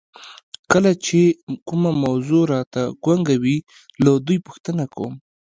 کله 0.71 0.91
چې 1.05 1.19
کومه 1.67 1.91
موضوع 2.05 2.43
راته 2.53 2.81
ګونګه 3.03 3.35
وي 3.43 3.57
له 4.03 4.09
دوی 4.27 4.37
پوښتنه 4.47 4.83
کوم. 4.93 5.13